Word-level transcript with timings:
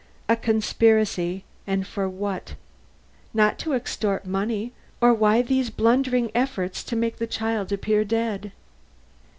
A 0.27 0.35
conspiracy, 0.35 1.43
and 1.67 1.85
for 1.85 2.09
what? 2.09 2.55
Not 3.35 3.59
to 3.59 3.73
extort 3.73 4.25
money, 4.25 4.71
or 4.99 5.13
why 5.13 5.43
these 5.43 5.69
blundering 5.69 6.31
efforts 6.33 6.83
to 6.85 6.95
make 6.95 7.17
the 7.17 7.27
child 7.27 7.71
appear 7.71 8.03
dead?" 8.03 8.51